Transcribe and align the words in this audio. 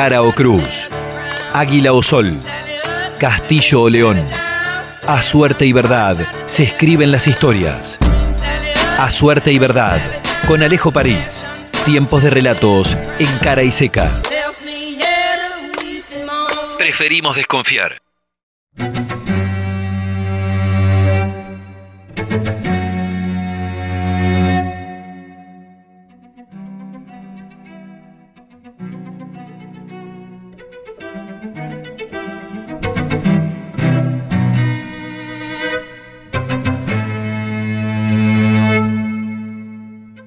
Cara 0.00 0.22
o 0.22 0.32
cruz, 0.32 0.88
águila 1.52 1.92
o 1.92 2.02
sol, 2.02 2.32
castillo 3.18 3.82
o 3.82 3.90
león. 3.90 4.24
A 5.06 5.20
suerte 5.20 5.66
y 5.66 5.74
verdad 5.74 6.16
se 6.46 6.62
escriben 6.62 7.12
las 7.12 7.26
historias. 7.26 7.98
A 8.98 9.10
suerte 9.10 9.52
y 9.52 9.58
verdad, 9.58 10.00
con 10.48 10.62
Alejo 10.62 10.90
París. 10.90 11.44
Tiempos 11.84 12.22
de 12.22 12.30
relatos 12.30 12.96
en 13.18 13.38
cara 13.40 13.62
y 13.62 13.70
seca. 13.70 14.10
Preferimos 16.78 17.36
desconfiar. 17.36 17.98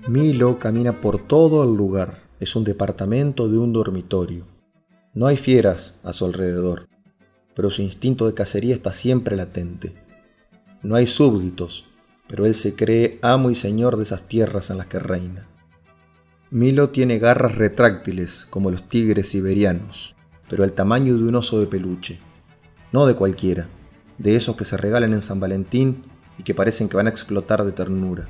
Milo 0.10 0.60
camina 0.60 1.00
por 1.00 1.18
todo 1.18 1.64
el 1.64 1.78
lugar. 1.78 2.24
Es 2.42 2.58
un 2.58 2.66
departamento 2.66 3.48
de 3.48 3.58
un 3.58 3.72
dormitorio. 3.72 4.46
No 5.14 5.28
hay 5.28 5.38
fieras 5.38 5.98
a 6.04 6.12
su 6.12 6.26
alrededor, 6.26 6.90
pero 7.56 7.72
su 7.72 7.82
instinto 7.82 8.28
de 8.28 8.34
cacería 8.34 8.76
está 8.76 8.92
siempre 8.92 9.38
latente. 9.38 9.96
No 10.82 10.96
hay 10.96 11.08
súbditos, 11.08 11.86
pero 12.28 12.46
él 12.46 12.54
se 12.54 12.76
cree 12.76 13.18
amo 13.22 13.50
y 13.50 13.56
señor 13.56 13.96
de 13.96 14.04
esas 14.04 14.28
tierras 14.28 14.70
en 14.72 14.78
las 14.78 14.88
que 14.88 15.00
reina. 15.00 15.48
Milo 16.52 16.90
tiene 16.90 17.18
garras 17.18 17.56
retráctiles 17.56 18.46
como 18.50 18.72
los 18.72 18.90
tigres 18.90 19.30
siberianos, 19.30 20.18
pero 20.50 20.66
el 20.66 20.74
tamaño 20.74 21.18
de 21.18 21.24
un 21.24 21.36
oso 21.36 21.62
de 21.62 21.68
peluche. 21.68 22.20
No 22.92 23.06
de 23.06 23.16
cualquiera, 23.16 23.70
de 24.18 24.36
esos 24.36 24.58
que 24.58 24.66
se 24.66 24.76
regalan 24.76 25.14
en 25.14 25.22
San 25.22 25.40
Valentín 25.40 26.04
y 26.38 26.44
que 26.44 26.54
parecen 26.54 26.90
que 26.90 26.98
van 26.98 27.08
a 27.08 27.12
explotar 27.12 27.64
de 27.64 27.72
ternura. 27.72 28.28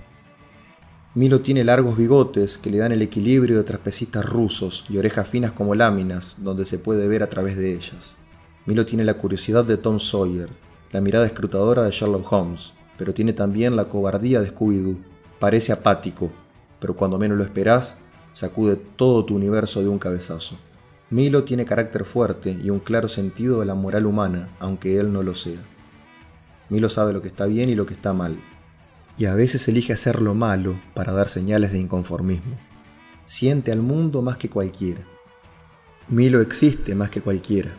Milo 1.15 1.41
tiene 1.41 1.63
largos 1.63 1.95
bigotes 1.95 2.57
que 2.57 2.71
le 2.71 2.79
dan 2.79 2.91
el 2.91 3.03
equilibrio 3.03 3.57
de 3.57 3.63
trapecistas 3.63 4.25
rusos 4.25 4.83
y 4.89 4.97
orejas 4.97 5.27
finas 5.27 5.51
como 5.51 5.75
láminas 5.75 6.37
donde 6.39 6.65
se 6.65 6.79
puede 6.79 7.07
ver 7.07 7.21
a 7.21 7.29
través 7.29 7.55
de 7.55 7.71
ellas. 7.71 8.17
Milo 8.65 8.83
tiene 8.87 9.03
la 9.03 9.13
curiosidad 9.13 9.63
de 9.63 9.77
Tom 9.77 9.99
Sawyer, 9.99 10.49
la 10.91 11.01
mirada 11.01 11.27
escrutadora 11.27 11.83
de 11.83 11.91
Sherlock 11.91 12.33
Holmes, 12.33 12.73
pero 12.97 13.13
tiene 13.13 13.33
también 13.33 13.75
la 13.75 13.85
cobardía 13.85 14.41
de 14.41 14.51
Scooby-Doo. 14.51 14.97
Parece 15.37 15.71
apático, 15.71 16.31
pero 16.79 16.95
cuando 16.95 17.19
menos 17.19 17.37
lo 17.37 17.43
esperás, 17.43 17.97
sacude 18.31 18.75
todo 18.75 19.23
tu 19.23 19.35
universo 19.35 19.81
de 19.81 19.89
un 19.89 19.99
cabezazo. 19.99 20.57
Milo 21.11 21.43
tiene 21.43 21.63
carácter 21.63 22.05
fuerte 22.05 22.57
y 22.59 22.71
un 22.71 22.79
claro 22.79 23.07
sentido 23.07 23.59
de 23.59 23.67
la 23.67 23.75
moral 23.75 24.07
humana, 24.07 24.49
aunque 24.59 24.97
él 24.97 25.13
no 25.13 25.21
lo 25.21 25.35
sea. 25.35 25.61
Milo 26.69 26.89
sabe 26.89 27.13
lo 27.13 27.21
que 27.21 27.27
está 27.27 27.45
bien 27.45 27.69
y 27.69 27.75
lo 27.75 27.85
que 27.85 27.93
está 27.93 28.13
mal, 28.13 28.35
y 29.17 29.25
a 29.25 29.35
veces 29.35 29.67
elige 29.67 29.93
hacer 29.93 30.21
lo 30.21 30.33
malo 30.33 30.75
para 30.93 31.13
dar 31.13 31.29
señales 31.29 31.71
de 31.71 31.79
inconformismo. 31.79 32.55
Siente 33.25 33.71
al 33.71 33.81
mundo 33.81 34.21
más 34.21 34.37
que 34.37 34.49
cualquiera. 34.49 35.05
Milo 36.09 36.41
existe 36.41 36.95
más 36.95 37.09
que 37.09 37.21
cualquiera. 37.21 37.71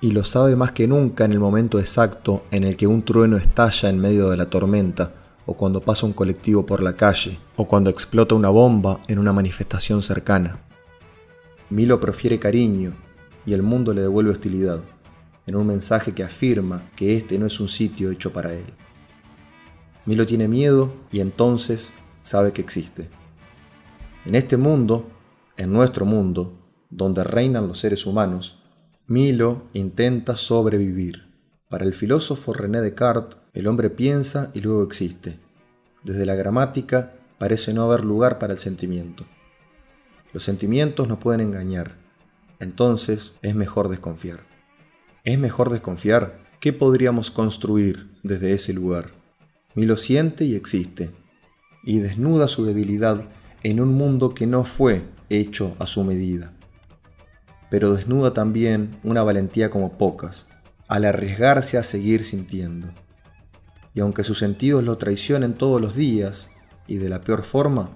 Y 0.00 0.12
lo 0.12 0.24
sabe 0.24 0.54
más 0.54 0.72
que 0.72 0.86
nunca 0.86 1.24
en 1.24 1.32
el 1.32 1.40
momento 1.40 1.80
exacto 1.80 2.44
en 2.50 2.62
el 2.62 2.76
que 2.76 2.86
un 2.86 3.02
trueno 3.02 3.36
estalla 3.36 3.88
en 3.88 3.98
medio 3.98 4.30
de 4.30 4.36
la 4.36 4.48
tormenta, 4.48 5.14
o 5.44 5.54
cuando 5.54 5.80
pasa 5.80 6.06
un 6.06 6.12
colectivo 6.12 6.64
por 6.64 6.82
la 6.82 6.92
calle, 6.92 7.38
o 7.56 7.66
cuando 7.66 7.90
explota 7.90 8.34
una 8.34 8.50
bomba 8.50 9.00
en 9.08 9.18
una 9.18 9.32
manifestación 9.32 10.02
cercana. 10.02 10.60
Milo 11.70 11.98
prefiere 11.98 12.38
cariño 12.38 12.92
y 13.44 13.54
el 13.54 13.62
mundo 13.62 13.92
le 13.92 14.02
devuelve 14.02 14.30
hostilidad, 14.30 14.80
en 15.46 15.56
un 15.56 15.66
mensaje 15.66 16.12
que 16.12 16.22
afirma 16.22 16.90
que 16.94 17.16
este 17.16 17.38
no 17.38 17.46
es 17.46 17.58
un 17.58 17.68
sitio 17.68 18.10
hecho 18.10 18.32
para 18.32 18.52
él. 18.52 18.66
Milo 20.08 20.24
tiene 20.24 20.48
miedo 20.48 20.90
y 21.12 21.20
entonces 21.20 21.92
sabe 22.22 22.54
que 22.54 22.62
existe. 22.62 23.10
En 24.24 24.36
este 24.36 24.56
mundo, 24.56 25.06
en 25.58 25.70
nuestro 25.70 26.06
mundo, 26.06 26.58
donde 26.88 27.24
reinan 27.24 27.68
los 27.68 27.78
seres 27.78 28.06
humanos, 28.06 28.58
Milo 29.06 29.64
intenta 29.74 30.38
sobrevivir. 30.38 31.28
Para 31.68 31.84
el 31.84 31.92
filósofo 31.92 32.54
René 32.54 32.80
Descartes, 32.80 33.38
el 33.52 33.66
hombre 33.66 33.90
piensa 33.90 34.50
y 34.54 34.62
luego 34.62 34.82
existe. 34.82 35.40
Desde 36.02 36.24
la 36.24 36.36
gramática 36.36 37.12
parece 37.36 37.74
no 37.74 37.82
haber 37.82 38.02
lugar 38.02 38.38
para 38.38 38.54
el 38.54 38.58
sentimiento. 38.58 39.26
Los 40.32 40.42
sentimientos 40.42 41.06
nos 41.06 41.18
pueden 41.18 41.42
engañar, 41.42 41.96
entonces 42.60 43.36
es 43.42 43.54
mejor 43.54 43.90
desconfiar. 43.90 44.40
¿Es 45.24 45.38
mejor 45.38 45.68
desconfiar? 45.68 46.38
¿Qué 46.60 46.72
podríamos 46.72 47.30
construir 47.30 48.10
desde 48.22 48.54
ese 48.54 48.72
lugar? 48.72 49.18
Milo 49.78 49.96
siente 49.96 50.44
y 50.44 50.56
existe, 50.56 51.12
y 51.84 52.00
desnuda 52.00 52.48
su 52.48 52.64
debilidad 52.64 53.28
en 53.62 53.78
un 53.78 53.94
mundo 53.94 54.30
que 54.30 54.44
no 54.44 54.64
fue 54.64 55.04
hecho 55.30 55.76
a 55.78 55.86
su 55.86 56.02
medida. 56.02 56.52
Pero 57.70 57.94
desnuda 57.94 58.34
también 58.34 58.90
una 59.04 59.22
valentía 59.22 59.70
como 59.70 59.96
pocas, 59.96 60.48
al 60.88 61.04
arriesgarse 61.04 61.78
a 61.78 61.84
seguir 61.84 62.24
sintiendo. 62.24 62.88
Y 63.94 64.00
aunque 64.00 64.24
sus 64.24 64.40
sentidos 64.40 64.82
lo 64.82 64.98
traicionen 64.98 65.54
todos 65.54 65.80
los 65.80 65.94
días, 65.94 66.48
y 66.88 66.96
de 66.96 67.08
la 67.08 67.20
peor 67.20 67.44
forma, 67.44 67.90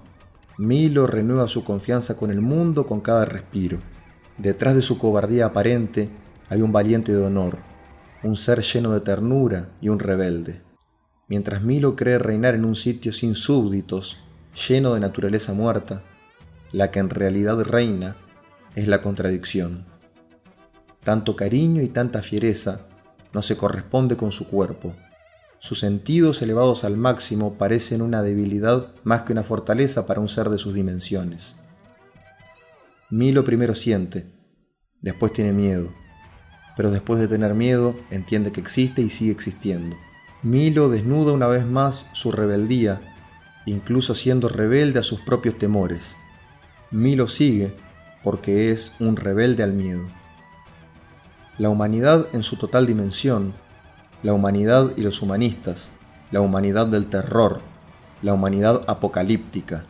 Milo 0.57 1.05
renueva 1.05 1.49
su 1.49 1.65
confianza 1.65 2.15
con 2.15 2.31
el 2.31 2.39
mundo 2.39 2.87
con 2.87 3.01
cada 3.01 3.25
respiro. 3.25 3.79
Detrás 4.37 4.73
de 4.77 4.83
su 4.83 4.97
cobardía 4.97 5.47
aparente 5.47 6.09
hay 6.47 6.61
un 6.61 6.71
valiente 6.71 7.11
de 7.11 7.25
honor, 7.25 7.57
un 8.23 8.37
ser 8.37 8.61
lleno 8.61 8.93
de 8.93 9.01
ternura 9.01 9.71
y 9.81 9.89
un 9.89 9.99
rebelde 9.99 10.61
mientras 11.27 11.61
Milo 11.61 11.95
cree 11.95 12.19
reinar 12.19 12.55
en 12.55 12.65
un 12.65 12.75
sitio 12.75 13.13
sin 13.13 13.35
súbditos, 13.35 14.17
lleno 14.67 14.93
de 14.93 14.99
naturaleza 14.99 15.53
muerta, 15.53 16.03
la 16.71 16.91
que 16.91 16.99
en 16.99 17.09
realidad 17.09 17.61
reina 17.61 18.15
es 18.75 18.87
la 18.87 19.01
contradicción. 19.01 19.85
Tanto 21.03 21.35
cariño 21.35 21.81
y 21.81 21.89
tanta 21.89 22.21
fiereza 22.21 22.81
no 23.33 23.41
se 23.41 23.57
corresponde 23.57 24.15
con 24.15 24.31
su 24.31 24.47
cuerpo. 24.47 24.95
Sus 25.59 25.79
sentidos 25.79 26.41
elevados 26.41 26.83
al 26.83 26.97
máximo 26.97 27.57
parecen 27.57 28.01
una 28.01 28.21
debilidad 28.21 28.93
más 29.03 29.21
que 29.21 29.33
una 29.33 29.43
fortaleza 29.43 30.05
para 30.05 30.19
un 30.19 30.29
ser 30.29 30.49
de 30.49 30.57
sus 30.57 30.73
dimensiones. 30.73 31.55
Milo 33.09 33.43
primero 33.43 33.75
siente, 33.75 34.31
después 35.01 35.31
tiene 35.31 35.53
miedo, 35.53 35.93
pero 36.75 36.91
después 36.91 37.19
de 37.19 37.27
tener 37.27 37.53
miedo 37.53 37.95
entiende 38.09 38.51
que 38.51 38.59
existe 38.59 39.01
y 39.01 39.09
sigue 39.09 39.31
existiendo. 39.31 39.95
Milo 40.43 40.89
desnuda 40.89 41.31
una 41.31 41.47
vez 41.47 41.65
más 41.65 42.05
su 42.11 42.33
rebeldía, 42.33 42.99
incluso 43.65 44.13
siendo 44.13 44.49
rebelde 44.49 44.99
a 44.99 45.03
sus 45.03 45.21
propios 45.21 45.57
temores. 45.57 46.17
Milo 46.91 47.29
sigue 47.29 47.73
porque 48.25 48.69
es 48.69 48.93
un 48.99 49.15
rebelde 49.15 49.63
al 49.63 49.71
miedo. 49.71 50.05
La 51.57 51.69
humanidad 51.69 52.27
en 52.33 52.43
su 52.43 52.57
total 52.57 52.85
dimensión, 52.85 53.53
la 54.21 54.33
humanidad 54.33 54.91
y 54.97 55.01
los 55.01 55.21
humanistas, 55.21 55.91
la 56.29 56.41
humanidad 56.41 56.87
del 56.87 57.05
terror, 57.05 57.61
la 58.21 58.33
humanidad 58.33 58.81
apocalíptica, 58.87 59.85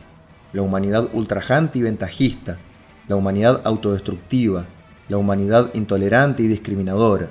la 0.52 0.62
humanidad 0.62 1.08
ultrajante 1.14 1.80
y 1.80 1.82
ventajista, 1.82 2.58
la 3.08 3.16
humanidad 3.16 3.60
autodestructiva, 3.64 4.66
la 5.08 5.16
humanidad 5.16 5.74
intolerante 5.74 6.44
y 6.44 6.46
discriminadora, 6.46 7.30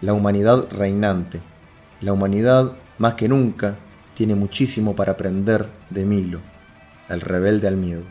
la 0.00 0.14
humanidad 0.14 0.66
reinante 0.70 1.42
la 2.04 2.12
humanidad, 2.12 2.72
más 2.98 3.14
que 3.14 3.28
nunca, 3.28 3.78
tiene 4.14 4.34
muchísimo 4.34 4.94
para 4.94 5.12
aprender 5.12 5.66
de 5.90 6.04
Milo, 6.04 6.40
el 7.08 7.20
rebelde 7.20 7.66
al 7.66 7.76
miedo. 7.76 8.04